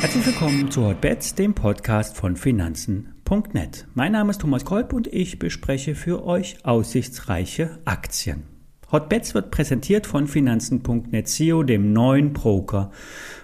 Herzlich 0.00 0.26
willkommen 0.26 0.70
zu 0.70 0.86
Hotbets, 0.86 1.34
dem 1.34 1.54
Podcast 1.54 2.16
von 2.16 2.34
Finanzen.net. 2.34 3.86
Mein 3.94 4.12
Name 4.12 4.30
ist 4.30 4.40
Thomas 4.40 4.64
Kolb 4.64 4.92
und 4.92 5.06
ich 5.06 5.38
bespreche 5.38 5.94
für 5.94 6.24
euch 6.24 6.64
aussichtsreiche 6.64 7.78
Aktien. 7.84 8.44
Hotbets 8.90 9.34
wird 9.34 9.50
präsentiert 9.50 10.06
von 10.06 10.26
Finanzen.net 10.26 11.28
CEO, 11.28 11.62
dem 11.62 11.92
neuen 11.92 12.32
Broker 12.32 12.90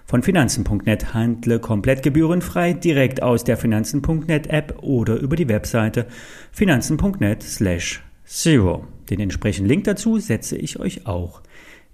von 0.05 0.23
Finanzen.net. 0.23 1.15
Handle 1.15 1.61
komplett 1.61 2.03
gebührenfrei 2.03 2.73
direkt 2.73 3.23
aus 3.23 3.45
der 3.45 3.57
Finanzen.net 3.57 4.49
App 4.49 4.83
oder 4.83 5.17
über 5.17 5.37
die 5.37 5.49
Webseite 5.49 6.07
finanzen.net 6.51 7.43
slash 7.43 8.03
zero. 8.27 8.87
Den 9.09 9.21
entsprechenden 9.21 9.69
Link 9.69 9.85
dazu 9.85 10.19
setze 10.19 10.57
ich 10.57 10.79
euch 10.79 11.07
auch 11.07 11.43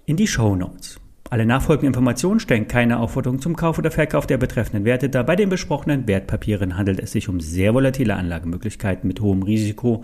in 0.05 0.17
die 0.17 0.27
Show 0.27 0.55
Notes. 0.55 0.99
Alle 1.29 1.45
nachfolgenden 1.45 1.87
Informationen 1.87 2.39
stellen 2.39 2.67
keine 2.67 2.99
Aufforderung 2.99 3.41
zum 3.41 3.55
Kauf 3.55 3.79
oder 3.79 3.89
Verkauf 3.89 4.27
der 4.27 4.37
betreffenden 4.37 4.85
Werte 4.85 5.09
dar. 5.09 5.23
Bei 5.23 5.35
den 5.35 5.49
besprochenen 5.49 6.07
Wertpapieren 6.07 6.77
handelt 6.77 6.99
es 6.99 7.11
sich 7.11 7.29
um 7.29 7.39
sehr 7.39 7.73
volatile 7.73 8.15
Anlagemöglichkeiten 8.15 9.07
mit 9.07 9.19
hohem 9.21 9.41
Risiko 9.41 10.03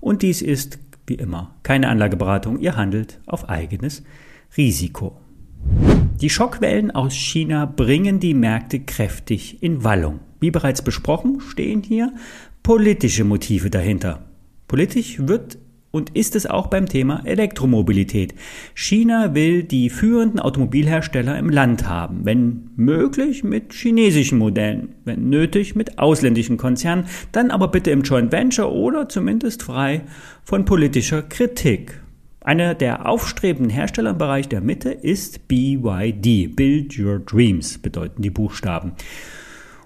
und 0.00 0.22
dies 0.22 0.42
ist, 0.42 0.78
wie 1.06 1.14
immer, 1.14 1.56
keine 1.62 1.88
Anlageberatung. 1.88 2.60
Ihr 2.60 2.76
handelt 2.76 3.18
auf 3.26 3.48
eigenes 3.48 4.04
Risiko. 4.56 5.16
Die 6.20 6.30
Schockwellen 6.30 6.90
aus 6.90 7.14
China 7.14 7.64
bringen 7.64 8.20
die 8.20 8.34
Märkte 8.34 8.80
kräftig 8.80 9.62
in 9.62 9.82
Wallung. 9.84 10.20
Wie 10.40 10.50
bereits 10.50 10.82
besprochen, 10.82 11.40
stehen 11.40 11.82
hier 11.82 12.12
politische 12.62 13.24
Motive 13.24 13.70
dahinter. 13.70 14.26
Politisch 14.68 15.18
wird 15.26 15.58
und 15.90 16.10
ist 16.16 16.36
es 16.36 16.46
auch 16.46 16.66
beim 16.66 16.86
Thema 16.86 17.22
Elektromobilität. 17.24 18.34
China 18.74 19.34
will 19.34 19.62
die 19.62 19.90
führenden 19.90 20.40
Automobilhersteller 20.40 21.38
im 21.38 21.48
Land 21.48 21.88
haben, 21.88 22.24
wenn 22.24 22.70
möglich 22.76 23.42
mit 23.44 23.72
chinesischen 23.72 24.38
Modellen, 24.38 24.94
wenn 25.04 25.28
nötig 25.30 25.74
mit 25.74 25.98
ausländischen 25.98 26.56
Konzernen, 26.56 27.06
dann 27.32 27.50
aber 27.50 27.68
bitte 27.68 27.90
im 27.90 28.02
Joint 28.02 28.32
Venture 28.32 28.72
oder 28.72 29.08
zumindest 29.08 29.62
frei 29.62 30.02
von 30.44 30.64
politischer 30.64 31.22
Kritik. 31.22 32.00
Einer 32.40 32.74
der 32.74 33.06
aufstrebenden 33.06 33.70
Hersteller 33.70 34.10
im 34.10 34.18
Bereich 34.18 34.48
der 34.48 34.60
Mitte 34.60 34.90
ist 34.90 35.48
BYD. 35.48 36.56
Build 36.56 36.98
Your 36.98 37.18
Dreams 37.18 37.78
bedeuten 37.78 38.22
die 38.22 38.30
Buchstaben 38.30 38.92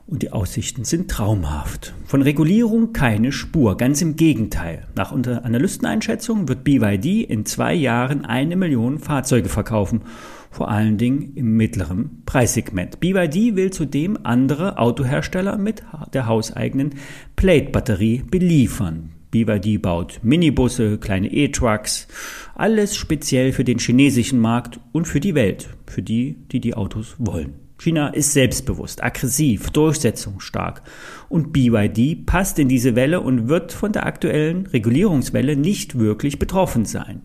und 0.07 0.23
die 0.23 0.33
Aussichten 0.33 0.85
sind 0.85 1.11
traumhaft. 1.11 1.95
Von 2.07 2.23
Regulierung 2.23 2.93
keine 2.93 3.33
Spur, 3.33 3.77
ganz 3.77 4.03
im 4.03 4.17
Gegenteil. 4.17 4.87
Nach 4.95 5.13
Analysteneinschätzung 5.13 6.49
wird 6.49 6.65
BYD 6.65 7.29
in 7.29 7.47
zwei 7.47 7.75
Jahren 7.75 8.25
eine 8.25 8.57
Million 8.57 8.99
Fahrzeuge 8.99 9.49
verkaufen, 9.49 10.03
vor 10.51 10.71
allen 10.71 10.99
Dingen 10.99 11.33
im 11.35 11.57
mittleren 11.57 12.23
Preissegment. 12.27 13.01
BYD 13.01 13.57
will 13.57 13.71
zudem 13.71 14.19
andere 14.23 14.79
Autohersteller 14.79 15.57
mit 15.57 15.83
der 16.13 16.27
hauseigenen 16.27 16.97
Plate-Batterie 17.37 18.23
beliefern. 18.31 19.13
BYD 19.31 19.81
baut 19.81 20.21
Minibusse, 20.23 20.99
kleine 20.99 21.33
E-Trucks, 21.33 22.07
alles 22.55 22.97
speziell 22.97 23.53
für 23.53 23.65
den 23.65 23.79
chinesischen 23.79 24.41
Markt 24.41 24.79
und 24.93 25.07
für 25.09 25.21
die 25.21 25.35
Welt, 25.35 25.71
für 25.87 26.03
die, 26.03 26.37
die 26.53 26.61
die 26.61 26.75
Autos 26.75 27.17
wollen. 27.19 27.55
China 27.83 28.09
ist 28.09 28.33
selbstbewusst, 28.33 29.03
aggressiv, 29.03 29.71
durchsetzungsstark 29.71 30.83
und 31.29 31.53
BYD 31.53 32.25
passt 32.25 32.61
in 32.61 32.69
diese 32.69 32.95
Welle 32.95 33.21
und 33.21 33.49
wird 33.49 33.73
von 33.73 33.91
der 33.91 34.07
aktuellen 34.07 34.69
Regulierungswelle 34.69 35.57
nicht 35.57 35.99
wirklich 35.99 36.39
betroffen 36.39 36.85
sein. 36.85 37.23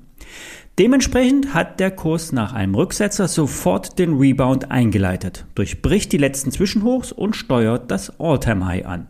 Dementsprechend 0.80 1.54
hat 1.54 1.80
der 1.80 1.92
Kurs 1.92 2.32
nach 2.32 2.54
einem 2.54 2.74
Rücksetzer 2.74 3.28
sofort 3.28 4.00
den 4.00 4.18
Rebound 4.18 4.72
eingeleitet, 4.72 5.46
durchbricht 5.54 6.12
die 6.12 6.18
letzten 6.18 6.52
Zwischenhochs 6.52 7.12
und 7.12 7.36
steuert 7.36 7.92
das 7.92 8.20
All-Time-High 8.20 8.86
an. 8.88 9.08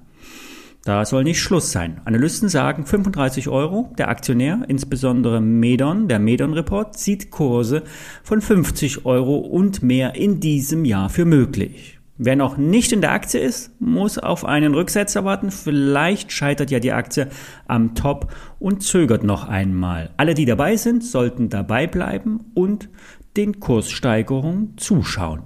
Da 0.88 1.04
soll 1.04 1.26
nicht 1.26 1.42
Schluss 1.42 1.74
sein. 1.74 2.00
Analysten 2.06 2.48
sagen 2.48 2.86
35 2.86 3.50
Euro. 3.50 3.94
Der 3.98 4.08
Aktionär, 4.08 4.62
insbesondere 4.70 5.42
Medon, 5.42 6.08
der 6.08 6.18
Medon 6.18 6.54
Report, 6.54 6.98
sieht 6.98 7.30
Kurse 7.30 7.84
von 8.24 8.40
50 8.40 9.06
Euro 9.06 9.36
und 9.36 9.84
mehr 9.84 10.16
in 10.16 10.40
diesem 10.40 10.86
Jahr 10.86 11.10
für 11.10 11.26
möglich. 11.26 12.00
Wer 12.18 12.38
noch 12.38 12.56
nicht 12.56 12.94
in 12.94 13.02
der 13.02 13.12
Aktie 13.12 13.42
ist, 13.42 13.82
muss 13.82 14.18
auf 14.18 14.46
einen 14.46 14.74
Rücksetzer 14.76 15.26
warten. 15.26 15.52
Vielleicht 15.52 16.32
scheitert 16.32 16.72
ja 16.72 16.80
die 16.80 16.94
Aktie 16.94 17.28
am 17.68 17.94
Top 17.94 18.34
und 18.58 18.82
zögert 18.82 19.26
noch 19.26 19.46
einmal. 19.46 20.12
Alle, 20.16 20.36
die 20.36 20.46
dabei 20.46 20.78
sind, 20.78 21.04
sollten 21.04 21.50
dabei 21.50 21.88
bleiben 21.88 22.46
und 22.54 22.88
den 23.36 23.60
Kurssteigerungen 23.60 24.78
zuschauen. 24.78 25.42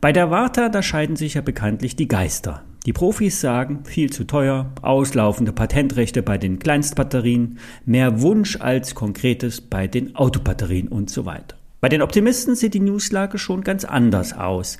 Bei 0.00 0.10
der 0.10 0.32
Warta, 0.32 0.70
da 0.70 0.82
scheiden 0.82 1.14
sich 1.14 1.34
ja 1.34 1.40
bekanntlich 1.40 1.94
die 1.94 2.08
Geister. 2.08 2.64
Die 2.86 2.94
Profis 2.94 3.42
sagen, 3.42 3.84
viel 3.84 4.10
zu 4.10 4.24
teuer, 4.24 4.72
auslaufende 4.80 5.52
Patentrechte 5.52 6.22
bei 6.22 6.38
den 6.38 6.58
Kleinstbatterien, 6.58 7.58
mehr 7.84 8.22
Wunsch 8.22 8.58
als 8.58 8.94
Konkretes 8.94 9.60
bei 9.60 9.86
den 9.86 10.16
Autobatterien 10.16 10.88
und 10.88 11.10
so 11.10 11.26
weiter. 11.26 11.56
Bei 11.82 11.90
den 11.90 12.00
Optimisten 12.00 12.54
sieht 12.54 12.72
die 12.72 12.80
Newslage 12.80 13.38
schon 13.38 13.62
ganz 13.62 13.84
anders 13.84 14.32
aus. 14.32 14.78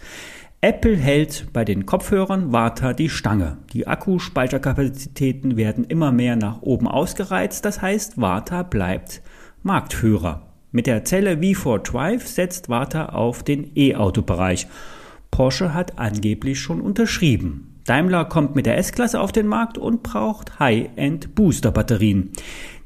Apple 0.63 0.97
hält 0.97 1.47
bei 1.53 1.65
den 1.65 1.85
Kopfhörern 1.85 2.53
Warta 2.53 2.95
die 2.95 3.09
Stange. 3.11 3.59
Die 3.73 3.87
Akkuspeicherkapazitäten 3.87 5.57
werden 5.57 5.85
immer 5.85 6.13
mehr 6.13 6.37
nach 6.37 6.63
oben 6.63 6.89
ausgereizt, 6.89 7.65
das 7.65 7.83
heißt, 7.83 8.19
Warta 8.21 8.63
bleibt 8.63 9.23
Marktführer. 9.63 10.47
Mit 10.73 10.87
der 10.87 11.05
Zelle 11.05 11.35
V4 11.35 11.79
Drive 11.79 12.27
setzt 12.27 12.69
Warta 12.69 13.07
auf 13.07 13.43
den 13.43 13.73
E-Auto-Bereich. 13.75 14.69
Porsche 15.31 15.75
hat 15.75 15.99
angeblich 15.99 16.61
schon 16.61 16.81
unterschrieben. 16.81 17.70
Daimler 17.91 18.25
kommt 18.25 18.55
mit 18.55 18.67
der 18.67 18.79
S-Klasse 18.79 19.19
auf 19.19 19.33
den 19.33 19.49
Markt 19.49 19.77
und 19.77 20.05
braucht 20.05 20.61
High-End 20.61 21.35
Booster-Batterien. 21.35 22.31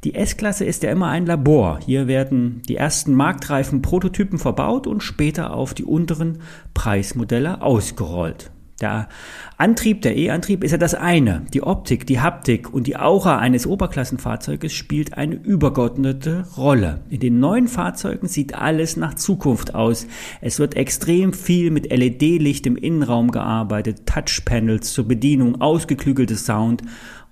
Die 0.03 0.15
S-Klasse 0.15 0.65
ist 0.65 0.83
ja 0.83 0.91
immer 0.91 1.09
ein 1.09 1.27
Labor. 1.27 1.79
Hier 1.85 2.07
werden 2.07 2.63
die 2.71 2.77
ersten 2.77 3.13
marktreifen 3.13 3.83
Prototypen 3.83 4.39
verbaut 4.39 4.87
und 4.87 5.03
später 5.03 5.53
auf 5.53 5.75
die 5.75 5.85
unteren 5.85 6.39
Preismodelle 6.73 7.61
ausgerollt. 7.61 8.51
Der 8.81 9.09
Antrieb, 9.57 10.03
der 10.03 10.17
E-Antrieb 10.17 10.65
ist 10.65 10.73
ja 10.73 10.79
das 10.79 10.95
eine. 10.95 11.45
Die 11.55 11.63
Optik, 11.63 12.07
die 12.07 12.21
Haptik 12.21 12.75
und 12.75 12.89
die 12.89 12.97
Aura 12.97 13.39
eines 13.39 13.69
Oberklassenfahrzeuges 13.69 14.73
spielt 14.73 15.15
eine 15.15 15.37
übergeordnete 15.37 16.45
Rolle. 16.57 17.03
In 17.09 17.21
den 17.21 17.39
neuen 17.39 17.69
Fahrzeugen 17.69 18.27
sieht 18.27 18.55
alles 18.55 18.97
nach 18.97 19.15
Zukunft 19.15 19.77
aus. 19.77 20.09
Es 20.41 20.59
wird 20.59 20.75
extrem 20.75 21.33
viel 21.33 21.71
mit 21.71 21.93
LED-Licht 21.93 22.67
im 22.67 22.77
Innenraum 22.77 23.31
gearbeitet, 23.31 24.07
Touchpanels 24.07 24.93
zur 24.93 25.07
Bedienung, 25.07 25.61
ausgeklügelte 25.61 26.37
Sound 26.37 26.83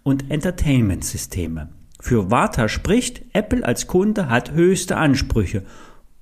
und 0.05 0.31
Entertainment-Systeme. 0.31 1.71
Für 2.01 2.31
Warta 2.31 2.69
spricht, 2.69 3.23
Apple 3.33 3.65
als 3.65 3.89
Kunde 3.89 4.29
hat 4.29 4.53
höchste 4.53 4.97
Ansprüche 4.97 5.65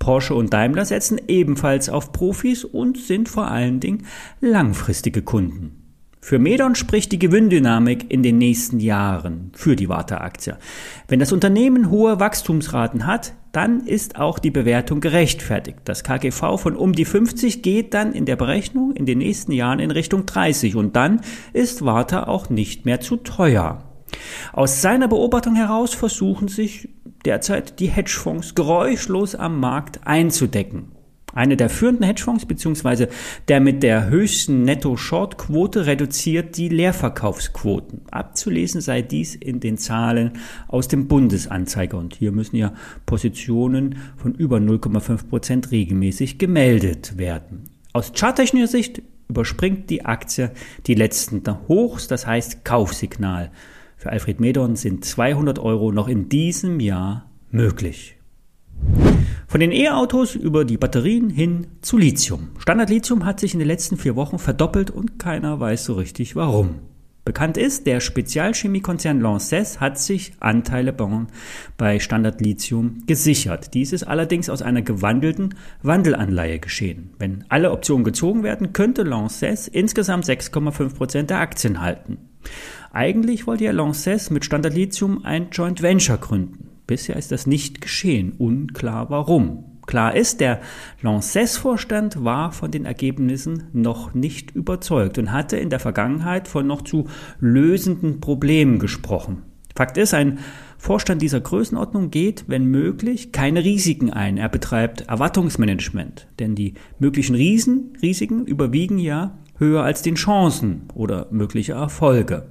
Porsche 0.01 0.35
und 0.35 0.53
Daimler 0.53 0.85
setzen 0.85 1.21
ebenfalls 1.29 1.89
auf 1.89 2.11
Profis 2.11 2.65
und 2.65 2.99
sind 2.99 3.29
vor 3.29 3.47
allen 3.47 3.79
Dingen 3.79 4.07
langfristige 4.41 5.23
Kunden. 5.23 5.77
Für 6.23 6.39
Medon 6.39 6.75
spricht 6.75 7.13
die 7.13 7.19
Gewinndynamik 7.19 8.11
in 8.11 8.23
den 8.23 8.37
nächsten 8.37 8.79
Jahren 8.79 9.53
für 9.55 9.77
die 9.77 9.89
Warta-Aktie. 9.89 10.59
Wenn 11.09 11.19
das 11.19 11.33
Unternehmen 11.33 11.91
hohe 11.91 12.21
Wachstumsraten 12.21 13.07
hat, 13.07 13.35
dann 13.53 13.87
ist 13.87 14.17
auch 14.17 14.39
die 14.39 14.51
Bewertung 14.51 15.01
gerechtfertigt. 15.01 15.79
Das 15.85 16.05
KGV 16.05 16.59
von 16.59 16.77
um 16.77 16.93
die 16.93 17.07
50 17.07 17.63
geht 17.63 17.95
dann 17.95 18.13
in 18.13 18.27
der 18.27 18.37
Berechnung 18.37 18.93
in 18.93 19.07
den 19.07 19.19
nächsten 19.19 19.53
Jahren 19.53 19.81
in 19.81 19.91
Richtung 19.91 20.27
30 20.27 20.77
und 20.77 20.95
dann 20.95 21.21
ist 21.53 21.85
Warta 21.85 22.25
auch 22.25 22.51
nicht 22.51 22.85
mehr 22.85 23.01
zu 23.01 23.17
teuer. 23.17 23.85
Aus 24.53 24.83
seiner 24.83 25.09
Beobachtung 25.09 25.55
heraus 25.55 25.95
versuchen 25.95 26.49
sich 26.49 26.89
derzeit 27.25 27.81
die 27.81 27.89
Hedgefonds 27.89 28.55
geräuschlos 28.55 29.35
am 29.35 29.61
Markt 29.61 30.07
einzudecken. 30.07 30.93
Eine 31.33 31.57
der 31.57 31.71
führenden 31.71 32.05
Hedgefonds 32.05 32.47
bzw. 32.47 33.07
der 33.49 33.61
mit 33.61 33.83
der 33.83 34.09
höchsten 34.09 34.63
Netto-Short-Quote 34.63 35.87
reduziert 35.87 36.57
die 36.57 36.69
Leerverkaufsquoten. 36.69 38.03
Abzulesen 38.11 38.81
sei 38.81 39.03
dies 39.03 39.37
in 39.37 39.61
den 39.61 39.79
Zahlen 39.79 40.33
aus 40.67 40.89
dem 40.89 41.07
Bundesanzeiger 41.07 41.99
und 41.99 42.17
hier 42.17 42.33
müssen 42.33 42.57
ja 42.57 42.73
Positionen 43.07 43.99
von 44.17 44.35
über 44.35 44.57
0,5 44.57 45.29
Prozent 45.29 45.71
regelmäßig 45.71 46.39
gemeldet 46.39 47.17
werden. 47.17 47.65
Aus 47.93 48.13
charttechnischer 48.15 48.67
Sicht 48.67 49.03
überspringt 49.29 49.89
die 49.91 50.05
Aktie 50.05 50.51
die 50.87 50.95
letzten 50.95 51.43
Hochs, 51.69 52.09
das 52.09 52.27
heißt 52.27 52.65
Kaufsignal. 52.65 53.53
Für 54.01 54.09
Alfred 54.09 54.41
Medon 54.41 54.77
sind 54.77 55.05
200 55.05 55.59
Euro 55.59 55.93
noch 55.93 56.09
in 56.09 56.31
diesem 56.31 56.81
Jahr 56.81 57.31
möglich. 57.51 58.17
Von 59.47 59.61
den 59.61 59.73
E-Autos 59.73 60.37
über 60.37 60.65
die 60.65 60.79
Batterien 60.79 61.29
hin 61.29 61.67
zu 61.83 61.99
Lithium. 61.99 62.49
Standard 62.59 62.89
Lithium 62.89 63.27
hat 63.27 63.41
sich 63.41 63.53
in 63.53 63.59
den 63.59 63.69
letzten 63.69 63.99
vier 63.99 64.17
Wochen 64.17 64.39
verdoppelt 64.39 64.91
und 64.91 65.19
keiner 65.19 65.61
weiß 65.61 65.85
so 65.85 65.93
richtig 65.93 66.35
warum. 66.35 66.77
Bekannt 67.27 67.59
ist, 67.59 67.87
der 67.87 68.01
Spezialchemiekonzern 68.01 69.21
Lanxess 69.21 69.81
hat 69.81 69.99
sich 69.99 70.33
Anteile 70.41 70.97
bei 71.77 71.99
Standard 71.99 72.41
Lithium 72.41 73.03
gesichert. 73.07 73.75
Dies 73.75 73.93
ist 73.93 74.05
allerdings 74.05 74.49
aus 74.49 74.63
einer 74.63 74.81
gewandelten 74.81 75.55
Wandelanleihe 75.83 76.59
geschehen. 76.59 77.11
Wenn 77.19 77.45
alle 77.51 77.71
Optionen 77.71 78.05
gezogen 78.05 78.45
werden, 78.45 78.73
könnte 78.73 79.03
Lanxess 79.03 79.69
insgesamt 79.69 80.25
6,5 80.25 80.95
Prozent 80.95 81.29
der 81.29 81.41
Aktien 81.41 81.83
halten. 81.83 82.30
Eigentlich 82.93 83.47
wollte 83.47 83.65
ja 83.65 83.73
Lanxess 83.73 84.31
mit 84.31 84.45
Standard 84.45 84.75
Lithium 84.75 85.25
ein 85.25 85.51
Joint 85.51 85.83
Venture 85.83 86.19
gründen. 86.19 86.71
Bisher 86.87 87.17
ist 87.17 87.31
das 87.31 87.47
nicht 87.47 87.81
geschehen. 87.81 88.33
Unklar 88.39 89.11
warum. 89.11 89.65
Klar 89.87 90.15
ist, 90.15 90.41
der 90.41 90.61
Lanxess-Vorstand 91.03 92.25
war 92.25 92.53
von 92.53 92.71
den 92.71 92.85
Ergebnissen 92.85 93.65
noch 93.73 94.15
nicht 94.15 94.53
überzeugt 94.53 95.19
und 95.19 95.33
hatte 95.33 95.57
in 95.57 95.71
der 95.71 95.81
Vergangenheit 95.81 96.49
von 96.49 96.67
noch 96.67 96.83
zu 96.83 97.07
lösenden 97.41 98.21
Problemen 98.21 98.79
gesprochen. 98.79 99.43
Fakt 99.75 99.97
ist, 99.97 100.15
ein 100.15 100.39
Vorstand 100.79 101.23
dieser 101.23 101.41
Größenordnung 101.41 102.11
geht, 102.11 102.45
wenn 102.47 102.67
möglich, 102.67 103.33
keine 103.33 103.65
Risiken 103.65 104.11
ein. 104.11 104.37
Er 104.37 104.49
betreibt 104.49 105.03
Erwartungsmanagement, 105.03 106.27
denn 106.39 106.55
die 106.55 106.75
möglichen 106.99 107.35
Riesen, 107.35 107.93
Risiken 108.03 108.47
überwiegen 108.47 108.99
ja 108.99 109.39
höher 109.61 109.85
als 109.85 110.03
den 110.03 110.17
Chancen 110.17 110.89
oder 110.95 111.29
mögliche 111.31 111.75
Erfolge. 111.75 112.49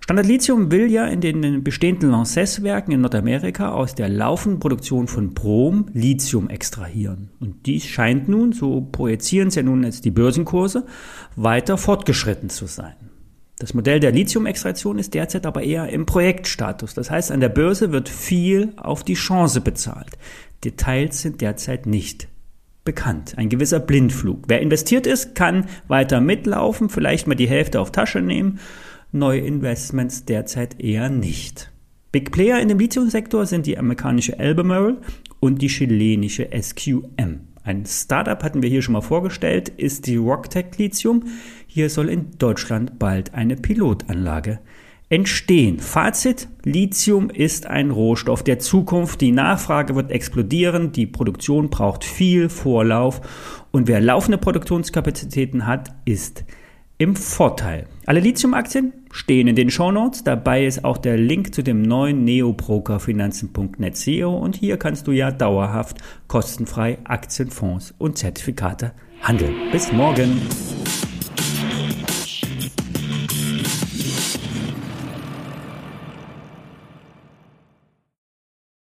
Standard 0.00 0.26
Lithium 0.26 0.72
will 0.72 0.90
ja 0.90 1.06
in 1.06 1.20
den 1.20 1.62
bestehenden 1.62 2.10
Lanxess-Werken 2.10 2.90
in 2.90 3.02
Nordamerika 3.02 3.70
aus 3.70 3.94
der 3.94 4.08
laufenden 4.08 4.58
Produktion 4.58 5.06
von 5.06 5.32
Brom 5.32 5.86
Lithium 5.92 6.50
extrahieren. 6.50 7.30
Und 7.38 7.66
dies 7.66 7.86
scheint 7.86 8.28
nun, 8.28 8.52
so 8.52 8.80
projizieren 8.80 9.48
es 9.48 9.54
ja 9.54 9.62
nun 9.62 9.84
jetzt 9.84 10.04
die 10.04 10.10
Börsenkurse, 10.10 10.86
weiter 11.36 11.78
fortgeschritten 11.78 12.50
zu 12.50 12.66
sein. 12.66 12.94
Das 13.60 13.74
Modell 13.74 14.00
der 14.00 14.10
Lithium-Extraktion 14.10 14.98
ist 14.98 15.14
derzeit 15.14 15.46
aber 15.46 15.62
eher 15.62 15.88
im 15.88 16.04
Projektstatus. 16.04 16.94
Das 16.94 17.08
heißt, 17.12 17.30
an 17.30 17.38
der 17.38 17.48
Börse 17.48 17.92
wird 17.92 18.08
viel 18.08 18.72
auf 18.76 19.04
die 19.04 19.14
Chance 19.14 19.60
bezahlt. 19.60 20.18
Details 20.64 21.22
sind 21.22 21.40
derzeit 21.40 21.86
nicht 21.86 22.26
bekannt. 22.84 23.34
Ein 23.36 23.48
gewisser 23.48 23.80
Blindflug. 23.80 24.44
Wer 24.48 24.60
investiert 24.60 25.06
ist, 25.06 25.34
kann 25.34 25.66
weiter 25.88 26.20
mitlaufen, 26.20 26.88
vielleicht 26.88 27.26
mal 27.26 27.34
die 27.34 27.48
Hälfte 27.48 27.80
auf 27.80 27.92
Tasche 27.92 28.20
nehmen 28.20 28.58
neue 29.12 29.40
Investments 29.40 30.24
derzeit 30.24 30.80
eher 30.80 31.10
nicht. 31.10 31.70
Big 32.10 32.32
Player 32.32 32.60
in 32.60 32.68
dem 32.68 32.78
Lithiumsektor 32.78 33.46
sind 33.46 33.66
die 33.66 33.78
amerikanische 33.78 34.38
Albemarle 34.38 35.00
und 35.40 35.62
die 35.62 35.68
chilenische 35.68 36.48
SQM. 36.50 37.40
Ein 37.64 37.86
Startup 37.86 38.42
hatten 38.42 38.62
wir 38.62 38.68
hier 38.68 38.82
schon 38.82 38.94
mal 38.94 39.02
vorgestellt, 39.02 39.68
ist 39.68 40.06
die 40.06 40.16
Rocktech 40.16 40.76
Lithium. 40.78 41.24
Hier 41.66 41.88
soll 41.90 42.08
in 42.08 42.32
Deutschland 42.38 42.98
bald 42.98 43.34
eine 43.34 43.56
Pilotanlage 43.56 44.58
entstehen. 45.12 45.78
Fazit, 45.78 46.48
Lithium 46.64 47.28
ist 47.28 47.66
ein 47.66 47.90
Rohstoff 47.90 48.42
der 48.42 48.58
Zukunft. 48.58 49.20
Die 49.20 49.30
Nachfrage 49.30 49.94
wird 49.94 50.10
explodieren, 50.10 50.90
die 50.92 51.06
Produktion 51.06 51.68
braucht 51.68 52.02
viel 52.02 52.48
Vorlauf 52.48 53.20
und 53.72 53.88
wer 53.88 54.00
laufende 54.00 54.38
Produktionskapazitäten 54.38 55.66
hat, 55.66 55.90
ist 56.06 56.44
im 56.96 57.14
Vorteil. 57.14 57.88
Alle 58.06 58.20
Lithium-Aktien 58.20 58.94
stehen 59.10 59.48
in 59.48 59.56
den 59.56 59.68
Shownotes. 59.68 60.24
Dabei 60.24 60.64
ist 60.64 60.82
auch 60.82 60.96
der 60.96 61.18
Link 61.18 61.54
zu 61.54 61.62
dem 61.62 61.82
neuen 61.82 62.24
Neobroker 62.24 62.98
Finanzen.net 62.98 63.98
SEO 63.98 64.34
und 64.34 64.56
hier 64.56 64.78
kannst 64.78 65.06
du 65.08 65.12
ja 65.12 65.30
dauerhaft 65.30 65.98
kostenfrei 66.26 66.96
Aktien, 67.04 67.50
Fonds 67.50 67.92
und 67.98 68.16
Zertifikate 68.16 68.92
handeln. 69.20 69.54
Bis 69.72 69.92
morgen. 69.92 70.40